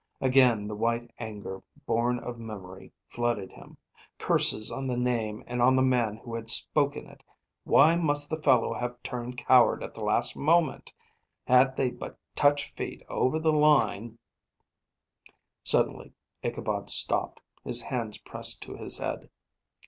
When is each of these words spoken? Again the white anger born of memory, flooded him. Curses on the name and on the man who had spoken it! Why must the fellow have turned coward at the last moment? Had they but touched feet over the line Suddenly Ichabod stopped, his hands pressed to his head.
Again 0.19 0.67
the 0.67 0.73
white 0.73 1.11
anger 1.19 1.61
born 1.85 2.17
of 2.17 2.39
memory, 2.39 2.91
flooded 3.07 3.51
him. 3.51 3.77
Curses 4.17 4.71
on 4.71 4.87
the 4.87 4.97
name 4.97 5.43
and 5.45 5.61
on 5.61 5.75
the 5.75 5.83
man 5.83 6.15
who 6.17 6.33
had 6.33 6.49
spoken 6.49 7.05
it! 7.07 7.21
Why 7.65 7.95
must 7.97 8.27
the 8.31 8.41
fellow 8.41 8.73
have 8.73 9.03
turned 9.03 9.37
coward 9.37 9.83
at 9.83 9.93
the 9.93 10.03
last 10.03 10.35
moment? 10.35 10.91
Had 11.45 11.77
they 11.77 11.91
but 11.91 12.17
touched 12.35 12.75
feet 12.75 13.03
over 13.09 13.37
the 13.37 13.53
line 13.53 14.17
Suddenly 15.63 16.13
Ichabod 16.41 16.89
stopped, 16.89 17.39
his 17.63 17.83
hands 17.83 18.17
pressed 18.17 18.63
to 18.63 18.75
his 18.75 18.97
head. 18.97 19.29